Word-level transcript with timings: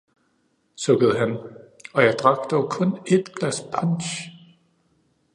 sukkede 0.75 1.17
han, 1.17 1.37
og 1.93 2.03
jeg 2.03 2.13
drak 2.19 2.51
dog 2.51 2.71
kun 2.71 2.91
ét 2.93 3.23
glas 3.39 3.61
punch! 3.73 4.07